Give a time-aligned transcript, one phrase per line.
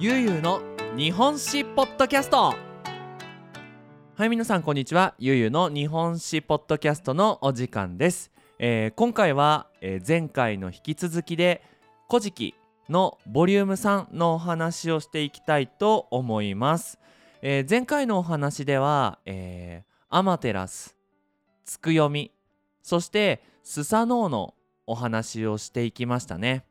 [0.00, 0.62] ゆうゆうの
[0.96, 2.54] 日本史ポッドキャスト。
[4.14, 5.14] はい皆さんこんにちは。
[5.18, 11.62] ゆうゆうの日本史ポッドキャストのお時間です、えー今回は、えー前回の引き続きで
[12.08, 12.54] 「古事記」
[12.88, 16.98] のボリューム3のお話をしていきたいと思います、
[17.42, 20.96] えー前回のお話では、えーアマテラス
[21.66, 22.32] つくよみ
[22.80, 24.54] そしてスサノオの
[24.86, 26.64] お話をしていきましたね。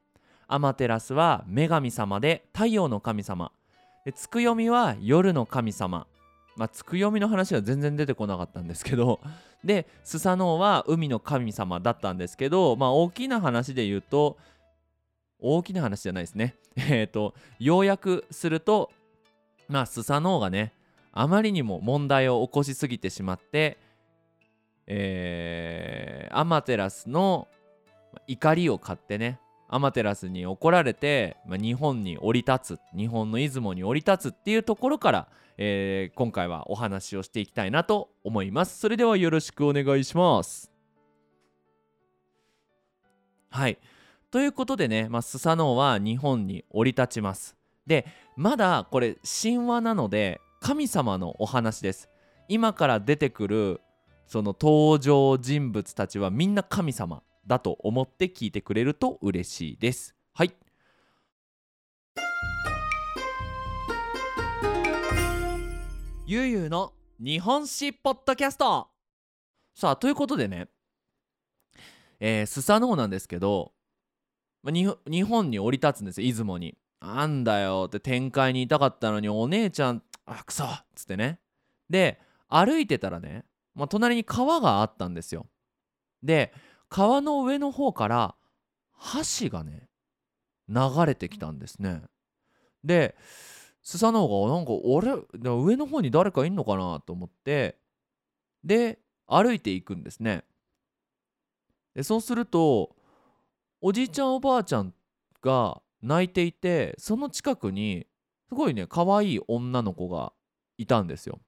[0.50, 3.52] アマテラスは女神様で太陽の神様。
[4.04, 6.08] でつくよみは夜の神様。
[6.58, 9.22] まあつくよみの話は全然出てこなかったんですけど。
[9.64, 14.38] でスサノオは海の神様だったんですけどまあ大きな話で言うと
[15.40, 16.56] 大きな話じゃないですね。
[16.90, 18.92] えっ、と要約すると
[19.68, 20.74] まあスサノオがね
[21.12, 23.78] あまりにも問題を起こしすぎてしまって
[24.88, 27.48] えーアマテラスの
[28.28, 38.80] 怒りを買ってねアマテラスに怒られて、まあ、日本に降り立つ日本の出雲に降り立つっていうところから、えー今回はお話をしていきたいなと思います。
[38.80, 40.72] それではよろしくお願いします。
[43.52, 43.78] はい。
[44.32, 47.56] ということでね、まあ、スサノオは日本に降り立ちます。
[47.86, 52.10] でまだこれ神話なので神様のお話です。
[52.48, 53.82] 今から出てくる
[54.26, 57.22] その登場人物たちはみんな神様。
[57.46, 60.16] だと思って聞いてくれると嬉しいです。
[60.34, 60.54] はい。
[66.28, 68.88] ゆうゆうの日本史ポッドキャスト。
[69.74, 70.68] さあということでね
[72.20, 73.72] えースサノオなんですけど
[74.62, 76.78] まあに日本に降り立つんですよ出雲に。
[77.02, 81.40] なんだよって展開にいたかったのにお姉ちゃんあくそっつってね。
[81.90, 85.48] で歩いてたらね、まあ、隣に川があったんですよ。
[86.22, 86.54] で
[86.90, 88.36] 川の上の方から
[89.42, 89.88] 橋がね
[90.68, 92.02] 流れてきたんですね。
[92.84, 93.16] で
[93.82, 97.78] スサノオがなんか俺でも上の方に誰かいんのかなと思って
[98.64, 100.44] で歩いていくんですね。
[101.96, 102.96] でそうすると
[103.82, 104.94] おじいちゃんおばあちゃん
[105.42, 108.06] が泣いていてその近くに
[108.48, 110.34] すごいね可愛い女の子が
[110.78, 111.40] いたんですよ。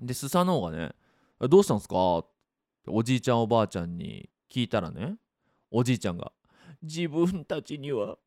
[0.00, 0.92] でスサノオがね
[1.40, 2.26] 「どうしたんすか?」っ
[2.86, 5.16] おじいちゃんおばあちゃんに聞いたらね
[5.70, 6.32] おじいちゃんが
[6.82, 8.18] 「自分たちには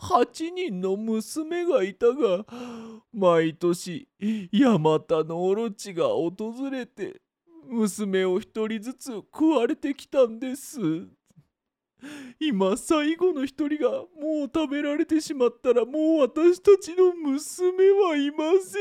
[0.00, 2.44] 8人の娘がいたが
[3.12, 4.08] 毎年
[4.52, 6.32] ヤマタノオロチが訪
[6.70, 7.20] れて
[7.66, 10.78] 娘を1人ずつ食われてきたんです」
[12.40, 18.78] 今最後の一人がもう食べられてしまったらもう私たちの娘はいませ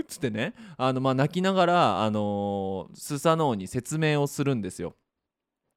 [0.00, 0.04] ん。
[0.08, 0.54] つってね。
[0.76, 4.96] あのまあ泣きながらあのースサノオに説明をするんですよ。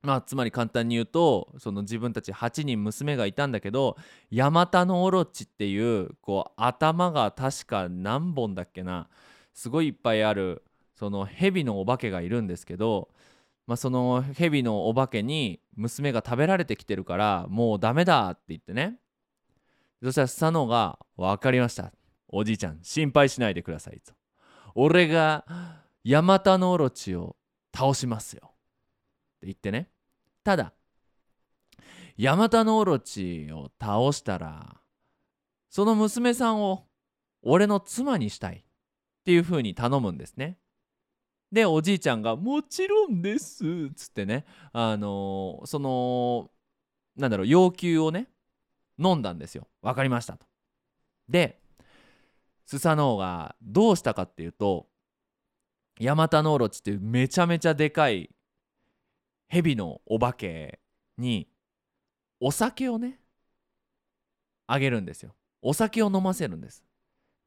[0.02, 3.98] まあつまり簡単に言うとその自分たち8人娘がいたんだけど
[4.30, 9.10] ヤマタノオロチっていうこう頭が確か何本だっけな。
[9.54, 10.64] すごいいっぱいある
[10.96, 13.10] その蛇のお化けがいるんですけど
[13.68, 19.00] まあ、その蛇のお化けに娘が食べられてきてるからもうダメだって言ってね。
[20.04, 21.92] そしたらスサノオが「分かりました。
[22.28, 24.14] おじいちゃん心配しないでください」と
[24.76, 25.46] 「俺が
[26.04, 27.38] ヤマタノオロチを
[27.76, 29.90] 倒しますよ」って言ってね。
[30.44, 30.74] ただ
[32.18, 34.80] ヤマタノオロチを倒したら
[35.70, 36.88] その娘さんを
[37.42, 38.64] 俺の妻にしたいっ
[39.26, 40.60] ていう風に頼むんですね。
[41.52, 46.52] でおじいちゃんが「もちろんです」っつってねあのーその
[47.16, 48.28] なんだろう要求をね
[49.00, 49.68] 飲んだんですよ。
[49.82, 50.46] わかりましたと。
[51.30, 51.62] で
[52.66, 54.88] スサノオがどうしたかっていうと
[56.00, 58.30] ヤマタノオロチっていうめちゃめちゃでかい
[59.48, 60.80] 蛇のお化け
[61.18, 61.48] に
[62.40, 63.20] お酒をね
[64.68, 65.36] あげるんですよ。
[65.62, 66.84] お酒を飲ませるんです。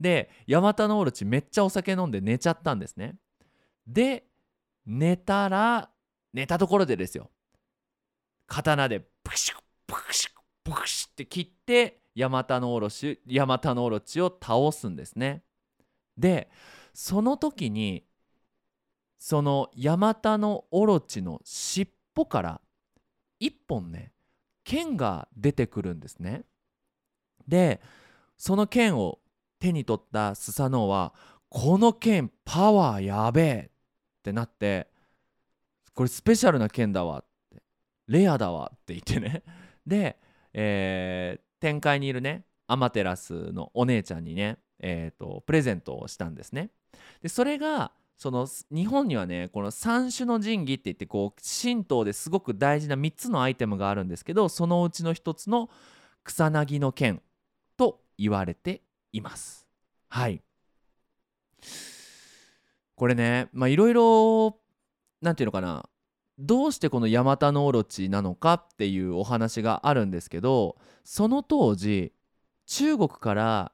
[0.01, 3.17] でヤマタノオロチめっちゃお酒飲んで寝ちゃったんですね。
[3.89, 4.27] で
[4.87, 5.91] 寝たら
[6.33, 7.31] 寝たところでですよ。
[8.47, 9.57] 刀でプクシュ
[9.87, 10.31] プクシュ
[10.65, 15.43] プクシュって切ってヤマタノオロチヤマタノオロチを倒すんですね
[16.17, 16.51] で
[16.93, 18.05] その時に
[19.19, 22.61] そのヤマタノオロチの尻尾から
[23.39, 24.13] 一本ね
[24.65, 26.45] 剣が出てくるんですね
[27.47, 27.81] で
[28.37, 29.19] その剣を
[29.61, 31.15] 手に取ったスサノオは
[31.49, 33.71] この剣パワーやべえ
[34.29, 34.89] ってなって
[35.95, 37.63] これスペシャルな剣だわって
[38.07, 39.43] レアだわって言ってね。
[39.87, 40.19] で、
[40.53, 46.71] えー展開にいるねアマテラスのお姉ちゃんにね、えー、とプレゼントをしたんですね。
[47.21, 55.69] でそれがその日本にはねこの三種の神器って言ってこう神道ですごく大事な3つのアイテムがあるんですけどそのうちの1つの
[56.23, 57.23] 草薙の剣
[57.77, 58.83] と言われて
[59.13, 59.67] います。
[60.09, 60.43] はい。
[62.99, 64.59] これねまあいろいろ
[65.23, 65.89] なんていうのかな
[66.39, 72.13] どうしてこのヤマタノオロチなのかっていうお話があるんですけどその当時
[72.67, 73.73] 中国から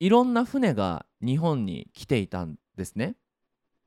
[0.00, 3.16] いろんな船が日本に来ていたんですね。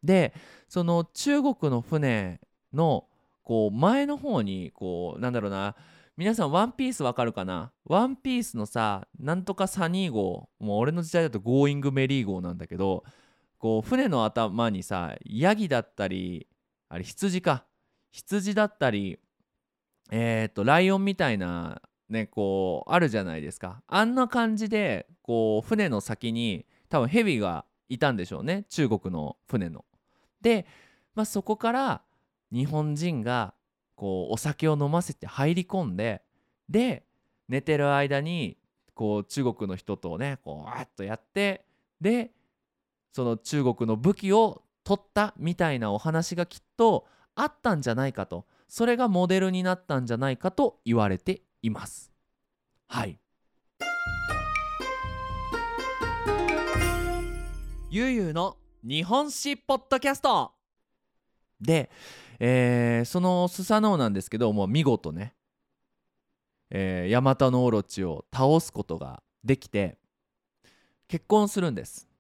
[0.04, 0.34] で
[0.68, 2.42] その中国の船
[2.74, 3.06] の
[3.44, 5.76] こう前の方にこうなんだろうな
[6.18, 7.72] 皆さんワンピースわかるかな？
[7.86, 13.04] ワンピースのさなんとかサニー号もう俺の時代だとゴーイングメリー号なんだけど
[13.62, 16.48] こう船の頭にさヤギだったり
[16.90, 17.64] あれ羊か。
[18.10, 19.20] 羊だったり
[20.12, 23.84] えっ、とライオンみたいなねこうあるじゃないですか。
[23.88, 28.66] あんな感じでこう船の先に多分ヘビがいたんでしょうね。
[28.68, 29.86] 中国の船の。
[30.42, 30.66] で、
[31.14, 32.02] まあ、そこから
[32.52, 33.54] 日本人が
[33.96, 36.24] こうお酒を飲ませて入り込んで
[36.68, 37.06] で
[37.48, 38.58] 寝てる間に
[38.96, 41.64] こう中国の人とねこうわっとやって
[42.02, 42.32] で
[43.12, 47.06] その中国の武器を取ったみたいなお話がきっと
[47.36, 52.12] あったんじゃないかとそれがモデルになったんじゃないかと言われています。
[52.88, 53.20] はい。
[57.90, 60.54] ゆうゆうの日本史ポッドキャスト。
[61.60, 61.92] で、
[62.40, 65.36] えー、そのスサノオなんですけどもう見事ね、
[66.70, 69.98] え、ヤマタノオロチを倒すことができて
[71.08, 72.11] 結婚するんです。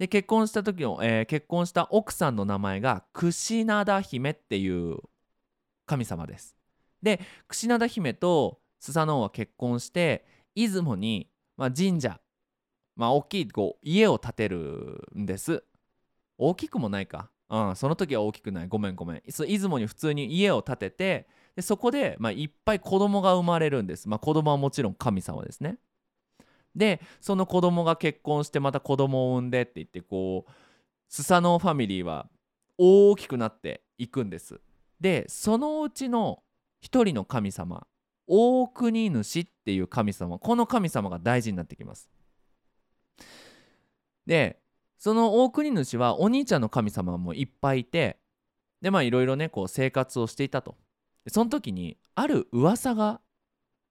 [0.00, 4.96] で結婚した時の、えー、結婚した奥さんの名前が櫛灘姫っていう
[5.84, 6.56] 神様です。
[7.02, 10.24] で櫛灘姫とスサノオは結婚して
[10.54, 12.18] 出雲に、まあ、神社、
[12.96, 15.62] まあ、大きいこう家を建てるんです。
[16.38, 17.30] 大きくもないか。
[17.50, 18.68] うん、その時は大きくない。
[18.68, 19.22] ごめんごめん。
[19.26, 24.08] 出雲に普通に家を建ててでそこで、まあ、いっぱい子供が生まれるんです。
[24.08, 25.76] まあ、子供はもちろん神様ですね。
[26.74, 30.50] でその子供が結婚してまた子供を産んでって言ってこう
[31.08, 32.28] スサノオファミリーは
[32.78, 34.60] 大きくなっていくんです。
[35.00, 36.42] でそのうちの
[36.80, 37.86] 一人の神様
[38.26, 42.10] 大国主っていう神様この神様が大事になってきます。
[44.26, 44.60] で
[44.98, 48.18] その大国主はお兄ちゃんの神様もいっぱいいて
[48.80, 50.76] でまあいろいろねこう生活をしていたと。
[51.28, 53.20] その時にある噂が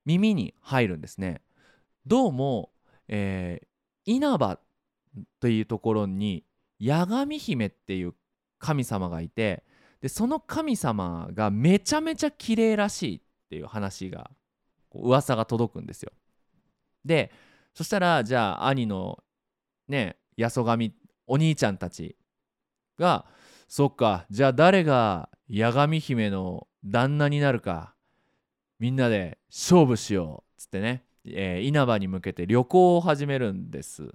[0.05, 1.41] 耳に入るんですね。
[2.05, 2.71] どうも、
[3.07, 4.59] えー、稲葉
[5.39, 6.43] というところに
[6.81, 8.13] 八神姫っていう
[8.57, 9.63] 神様がいて
[10.01, 14.31] でその神様がめちゃめちゃ綺麗らしいっていう話が
[14.93, 16.11] 噂が届くんですよ。
[17.03, 17.31] で
[17.73, 19.23] そしたらじゃあ兄の
[19.87, 20.93] ね八十神
[21.27, 22.15] お兄ちゃんたち
[22.97, 23.25] が
[23.67, 27.93] そっかじゃあ誰が八神姫の旦那になるか
[28.79, 34.13] みんなで勝負しようっつってねえー、稲葉に向けて旅行を始めるんです。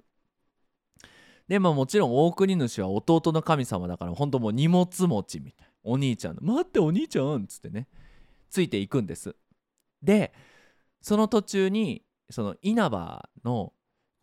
[1.47, 7.87] でまあもちろん大国主は弟の神様だから本当もう荷物持ちみたいなお兄ちゃんの「待ってお兄ちゃん」っつってね
[8.49, 9.35] ついていくんです。
[10.01, 10.33] で
[11.01, 13.73] その途中にその稲葉の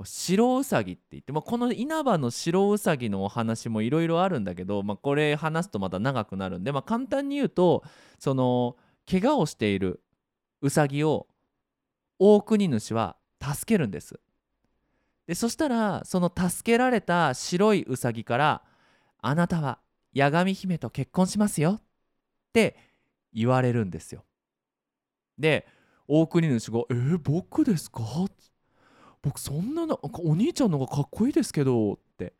[0.05, 7.85] 白うさぎって言って、まあ、この稲葉の白うさぎのお話もいろいろあるんだけど、まあ、これ話すとまた長くなるんで、まあ、簡単に言うと
[8.19, 8.77] その
[9.09, 10.03] 怪我をしている
[10.61, 11.29] うさぎを
[12.25, 14.21] 大国主は助けるんです。
[15.27, 18.63] でそしたらその助けられた白いウサギから
[19.19, 19.81] 「あなたは
[20.15, 21.83] 八神姫と結婚しますよ」っ
[22.53, 22.77] て
[23.33, 24.25] 言われるんですよ。
[25.37, 25.67] で
[26.07, 28.05] 大国主が「えー、僕ですか?」
[29.21, 32.35] 僕そんなのお兄ちゃんの方がかっこいいですけどって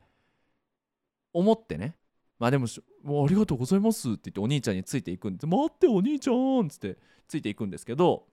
[1.33, 1.97] 思ってね
[2.39, 6.97] まあでもありがとうございますって言ってお兄ちゃんについていくんです待ってお兄ちゃんっつって
[7.27, 8.27] ついていくんですけど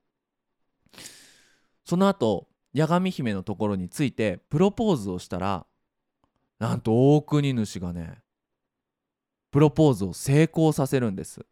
[1.91, 5.67] その後八神姫のところについてプロポーズをしたら
[6.61, 8.21] なんと大国主がね
[9.51, 11.45] プロポーズを成功させるんです。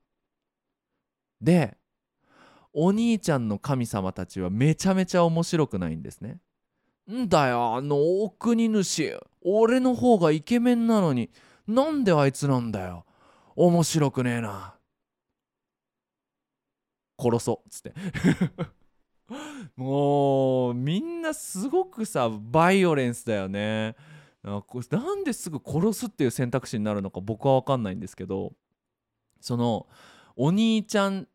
[1.41, 1.77] で
[2.73, 6.39] お兄ちゃんの神様たちはめちゃめちゃ面白くないんですね。
[7.11, 9.19] んだよあの大国主。
[9.43, 11.31] 俺の方がイケメンなのに
[11.67, 13.05] なんであいつなんだよ。
[13.57, 14.77] 面白くねえな。
[17.21, 17.93] 殺そうっつって。
[19.77, 23.95] もうみんなすごくさバイオレンスだよね。
[24.43, 28.55] なんですぐ殺すっていう選択肢になるのか僕は分かんないんですけど
[29.41, 29.87] その
[30.37, 31.29] お兄ちゃん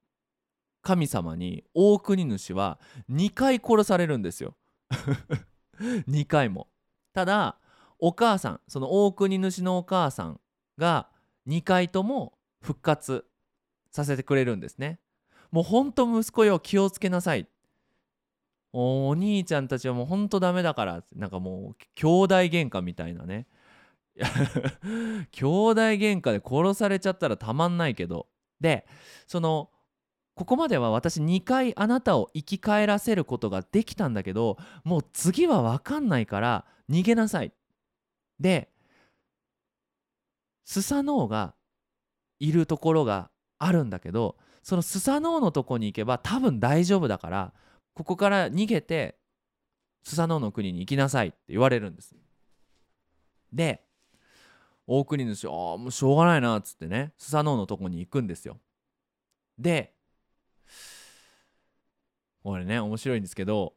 [0.81, 2.79] 神様に大国主は
[3.11, 4.55] 2回殺されるんですよ。
[5.79, 6.67] 2回も。
[7.13, 7.57] ただ
[7.99, 10.39] お母さんその大国主のお母さん
[10.77, 11.09] が
[11.47, 13.25] 2回とも復活
[13.91, 14.99] させてくれるんですね。
[15.51, 17.47] もうほんと息子よ気をつけなさい
[18.73, 23.47] お兄ちゃんたちはもうほんとダメだからなんかもう兄弟喧嘩みたいなね。
[25.31, 28.27] 兄弟喧嘩で殺されちゃったらたまんないけど。
[28.59, 28.87] で
[29.27, 29.69] その
[30.35, 37.53] ここまでは私2回あなたを生き返らせることができたんだけどもう次は分かんないから逃げなさい。
[38.39, 38.69] で
[40.65, 41.53] スサノオが
[42.39, 47.53] いるところがあるんだけどそのスサノオのとこに行けば多分大丈夫だから
[47.93, 49.17] ここから逃げて
[50.03, 52.15] スサノオの国に行きなさいって言われるんです。
[53.51, 53.83] で
[54.85, 58.59] 大国主ああもうしょうがないなっつってねスサノオのとこに行くんですよ。
[59.57, 59.93] で
[62.43, 63.73] これね面白いんですけど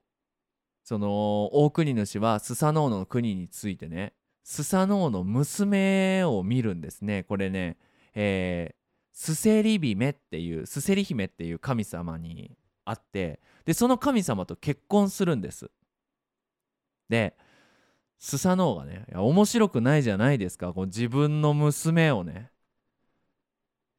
[0.82, 7.22] その大国主はスサノオの国についてねスサノオの娘を見るんですね。
[7.24, 7.76] これね
[8.14, 8.74] えー、
[9.12, 12.56] スセリ姫っていうスセリ姫っていう神様に
[12.86, 15.70] あってでその神様と結婚するんです。
[17.10, 17.36] で
[18.18, 20.72] スサノオがねいや面白くないじゃないですか。
[20.72, 22.50] こう自分の娘をね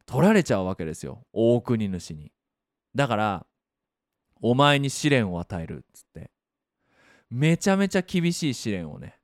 [0.08, 1.26] 取られちゃうわけですよ。
[1.34, 2.32] 大国主に。
[2.96, 3.46] だから
[4.42, 6.32] お前に試練を与えるっつって。
[7.30, 9.20] めちゃめちゃ厳しい試練をね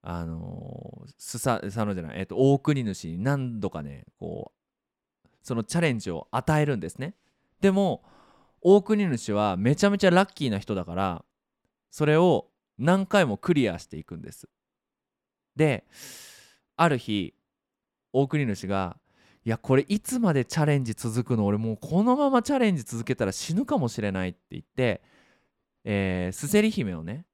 [0.00, 4.52] あのー、スササノじゃない、えっと、大国主に何度かねこ
[5.24, 7.16] うそのチャレンジを与えるんですね。
[7.60, 8.04] でも
[8.64, 11.24] 大国主はめちゃめちゃラッキーな人だから
[11.90, 14.48] それを何回もクリアしていくんです。
[15.54, 15.84] で
[16.76, 17.34] ある日
[18.12, 18.96] 大国主が
[19.44, 21.44] いやこれいつまでチャレンジ続くの？
[21.44, 25.02] 俺もうこのままチャレンジ続けたら死ぬかもしれないって言って、
[25.84, 27.26] えー、スセリ姫をね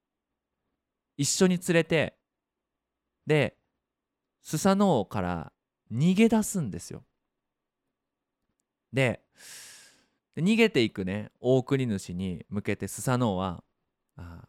[1.17, 2.17] 一緒に連れて
[3.25, 3.57] で
[4.43, 5.53] スサノオから
[5.93, 7.05] 逃げ出すんですよ。
[8.93, 9.23] で
[10.37, 13.63] 逃げていくね大国主に向けてスサノオは
[14.17, 14.45] あ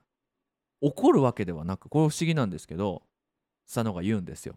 [0.82, 3.04] 怒るわけではなくこれ不思議なんですけど
[3.66, 4.56] スサノオが言うんですよ。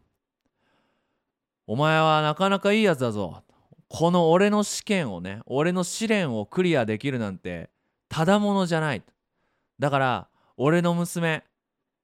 [1.66, 3.43] お前はなかなかいいやつだぞ。
[3.88, 7.71] この俺の試験をね俺の試練をクリアできるなんて
[8.09, 9.02] ただものじゃない。
[9.78, 11.45] だから俺の娘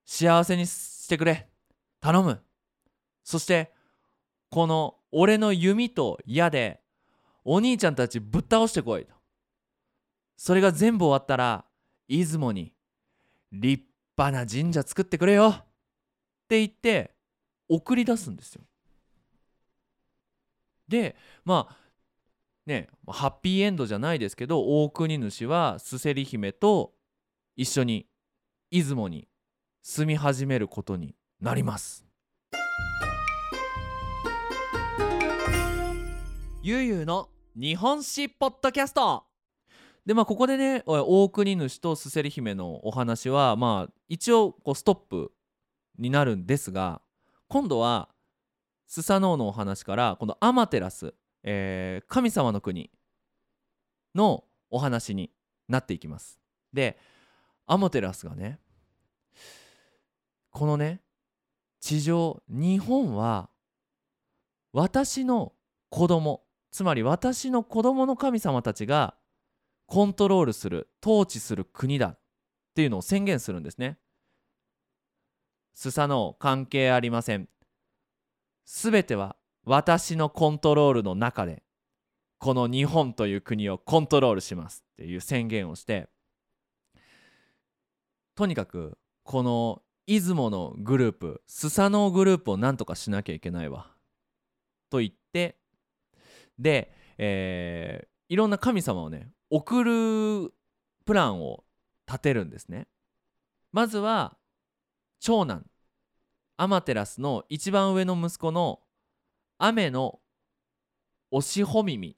[0.04, 1.48] 幸せにしてくれ。
[2.00, 2.40] 頼む。
[3.22, 3.72] そして
[4.50, 6.80] この俺の弓と矢で
[7.44, 9.14] お兄ちゃんたちぶっ倒してこいと。
[10.36, 11.64] それが全部終わったら
[12.08, 12.72] 出雲に
[13.52, 13.84] 立
[14.16, 15.48] 派な神社作ってくれよ。
[15.48, 15.64] っ
[16.48, 17.14] て言って
[17.68, 18.62] 送り出すんですよ。
[20.88, 21.76] でまあ
[22.66, 26.92] ねハッピーエンドじゃないですけど大国主はスセリ姫と
[27.56, 28.06] 一緒に
[28.70, 29.28] 出雲に
[29.82, 32.04] 住み始めることになります。
[36.62, 39.24] ゆうゆうの日本史ポッドキャスト。
[40.04, 45.32] でまあここでね大国主とスセリ姫のお話はまあ一応こうストップ
[45.98, 47.00] になるんですが
[47.48, 48.10] 今度は
[48.86, 51.14] スサノオのお話からこのアマテラス、
[51.44, 52.90] えー、神様の国
[54.14, 55.30] のお話に
[55.66, 56.38] なっていきます。
[56.74, 56.98] で
[57.66, 58.58] アマテラスがね
[60.50, 61.00] このね
[61.80, 63.48] 地上日本は
[64.74, 65.54] 私の
[65.88, 69.14] 子供つまり私の子供の神様たちが
[69.86, 72.18] コントロールする統治する国だっ
[72.74, 73.98] ていうのを宣言するんですね。
[75.74, 77.48] スサノオ関係ありません。
[78.64, 81.62] すべては私のコントロールの中で
[82.38, 86.08] この日本という国をコントロールしますっていう宣言をして
[88.34, 93.88] とにかくこの出雲のグループスサノオグループをなんとかしなきゃいけないわ
[94.90, 95.59] と言って
[96.60, 100.52] で、えー、いろんな神様をね送る
[101.04, 101.64] プランを
[102.06, 102.86] 立てるんですね。
[103.72, 104.36] まずは
[105.20, 105.64] 長男
[106.56, 108.80] アマテラスの一番上の息子の
[109.58, 110.20] 雨の
[111.30, 112.14] おしほ耳っ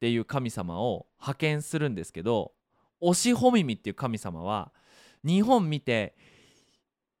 [0.00, 2.52] ていう神様を派遣するんですけど
[3.00, 4.72] おしほ耳っていう神様は
[5.24, 6.16] 日本見て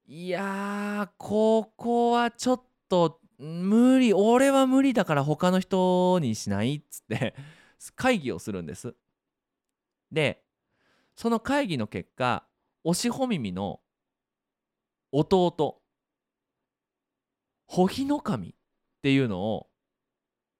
[0.06, 7.34] いやここはちょっと無理俺は無理だから他の人にしないっつって
[7.94, 8.96] 会議をするんです。
[10.10, 10.44] で
[11.14, 12.46] その会議の結果
[12.84, 13.80] おしほ耳の
[15.12, 15.82] 弟
[17.66, 18.54] ほひの神っ
[19.02, 19.68] ていうのを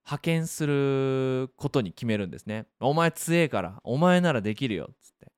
[0.05, 2.67] 派遣することに決めるんですね。
[2.81, 5.33] お前強えからお前ならできるよっつって。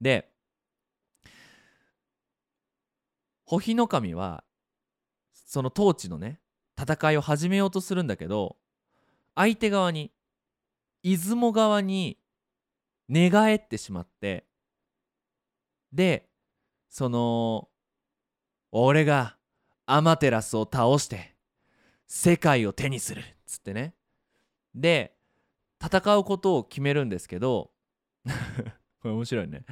[0.00, 0.32] で
[3.44, 4.44] ホヒノカミは
[5.48, 6.40] その統治のね
[6.78, 8.58] 戦いを始めようとするんだけど
[9.34, 10.12] 相手側に
[11.02, 12.18] 出雲側に
[13.08, 14.44] 寝返ってしまって
[15.90, 16.28] で
[16.90, 17.70] その
[18.72, 19.36] 俺が
[19.86, 21.34] アマテラスを倒して
[22.06, 23.94] 世界を手にするっつってね。
[24.74, 25.16] で
[25.82, 27.70] 戦うことを決めるんですけど
[29.00, 29.64] これ面白いね。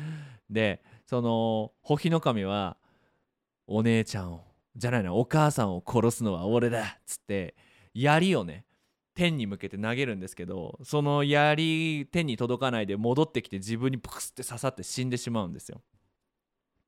[0.48, 2.78] でそのホヒノカミは
[3.66, 7.54] お姉ちゃんをじゃないなお母さんを殺すのは俺だっつって
[7.94, 8.66] 槍をね
[9.14, 15.80] 天に向けて投げるんですけどその槍天に届かないで戻ってきて自分にプクスって刺さって死んでしまうんですよ。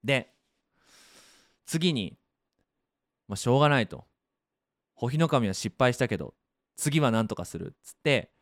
[0.05, 0.35] で
[1.65, 2.19] 次に
[3.27, 4.05] まあしょうがないと。
[4.95, 6.35] ホヒノカミは失敗したけど
[6.77, 8.33] 次は何とかするっつって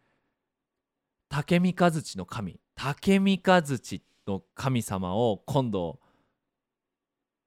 [1.29, 6.00] 竹三日月の神竹三日月の神様を今度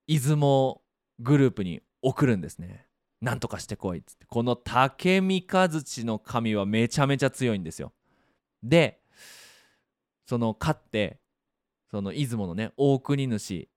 [0.08, 0.82] 出雲
[1.20, 2.88] グループに送るんですね。
[3.22, 4.26] なんとかしてこいっつって。
[4.26, 7.94] この竹三日月の神はめちゃめちゃ強いんですよ。
[8.64, 9.02] で
[10.26, 11.20] その勝って
[11.90, 13.70] その出雲のね大国主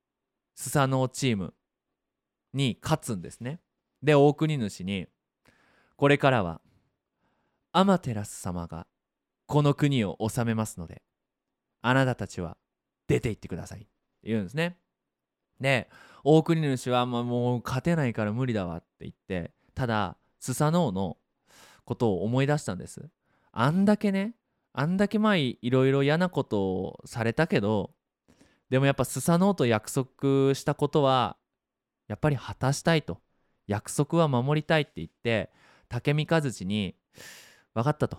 [0.54, 1.54] スサノオチーム
[2.52, 3.60] に勝つんですね。
[4.02, 5.06] で大国主に
[5.96, 6.60] これからは
[7.72, 8.86] アマテラス様が
[9.46, 11.02] この国を治めますので
[11.80, 12.56] あなたたちは
[13.06, 13.88] 出て行ってくださいって
[14.24, 14.76] 言うんですね。
[15.62, 15.88] で
[16.24, 21.16] 大国主は、まあ、もう勝てないから無理だわって言ってただスサノオの
[21.84, 23.08] ことを思い出したんです。
[23.52, 24.34] あんだけね
[24.72, 27.94] あんだけまあいろいろ嫌なことをされたけど
[28.70, 31.36] でもやっぱスサノオと約束したことは
[32.08, 33.20] やっぱり果たしたいと。
[33.68, 35.50] 約束は守りたいって言って
[35.88, 36.96] 竹三日月に
[37.74, 38.18] 分かったと。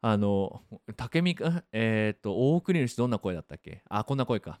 [0.00, 0.62] あの
[0.96, 1.36] 竹見
[1.72, 3.82] えっ、ー、と大国主どんな声だったっけ？
[3.88, 4.60] あこんな声か。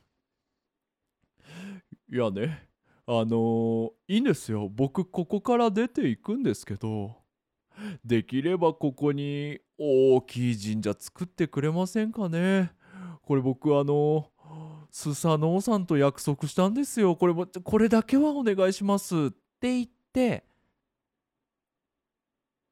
[2.10, 2.66] いやね
[3.06, 4.68] あのー、いいんですよ。
[4.68, 7.16] 僕ここから出ていくんですけど
[8.04, 12.72] できればここに大きい神社作ってくれませんかね。
[13.22, 14.30] これ僕あの
[14.90, 17.16] スサノオさんと約束したんですよ。
[17.16, 20.44] これもこれだけはお願いしますって言って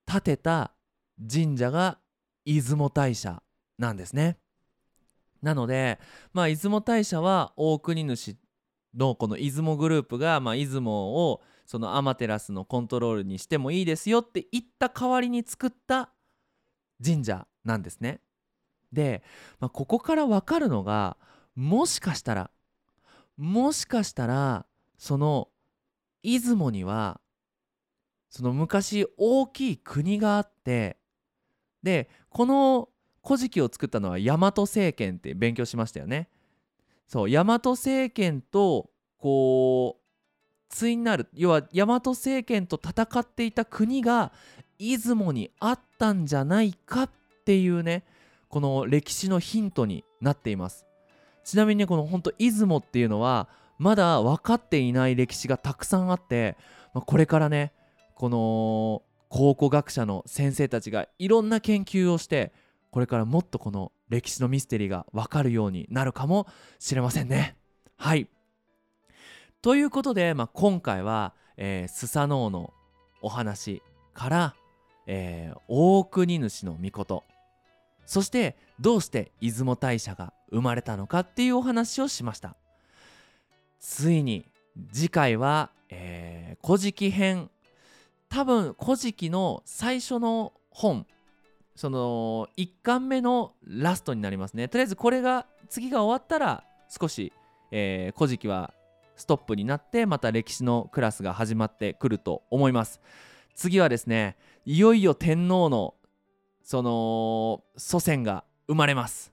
[0.07, 0.73] 建てた
[1.31, 1.99] 神社が
[2.45, 3.43] 出雲大社
[3.79, 4.39] なんですね。
[5.43, 5.99] なので
[6.33, 8.37] まあ出雲大社は大国主
[8.97, 16.11] のこの出雲グループが、まあ、出雲をそのアマテラスのコントロールにしてもいいですよって言った代わりに作った
[17.05, 18.21] 神社なんですね。
[18.93, 19.23] で、
[19.61, 21.17] まあ、ここから分かるのが
[21.55, 22.51] もしかしたら
[23.37, 25.49] もしかしたらその
[26.23, 27.21] 出雲には
[28.31, 30.97] その昔大きい国があって
[31.83, 32.89] でこの
[33.25, 36.29] 古事記を作ったのは大和政権って勉強しましたよね。
[37.07, 40.07] そう大和政権とこう
[40.69, 44.33] 対になる要は大和政権と戦っていた国が
[44.79, 47.11] 出雲にあったんじゃないかっ
[47.45, 48.05] ていうね
[48.49, 50.87] この歴史のヒントになっています。
[51.45, 56.57] ちなみにねこの本当出雲っていうのはまだ分かっていない歴史がたくさんあって、
[56.93, 57.73] まあ、これからね
[58.15, 62.53] この考古学者の先生たちがいろんな研究をして
[62.91, 66.47] これからもっとこの歴史のミステリーがわかるようになるかも
[66.79, 67.57] しれませんね。
[67.97, 68.29] はい。
[69.63, 72.73] ということで、まあ、今回は、えー、スサノオの
[73.21, 73.83] お話
[74.15, 74.55] から、
[75.07, 77.25] えー、大国主の御事。
[78.05, 82.57] そしてどうして出雲大社が生まれたのかっていうお話をしました。
[83.81, 84.47] ついに
[84.93, 87.51] 次回は「えー、古事記編」
[88.29, 91.07] 多分「古事記」の最初の本
[91.77, 94.67] その1巻目のラストになりますね。
[94.67, 97.33] とりあえずこれが次が終わったら少し
[97.71, 98.73] 「えー、古事記」は
[99.15, 103.01] ストップになってまた歴史のクラスが始まってくると思います。
[103.55, 105.95] 次はですねいよいよ天皇の
[106.63, 109.33] その祖先が生まれます。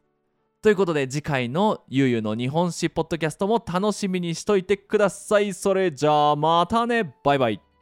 [0.62, 5.54] ということで次回のゆうゆうの日本史ポッドキャストも楽しみにしといてください。
[5.54, 7.16] それじゃあまたね。
[7.24, 7.73] バイバイ。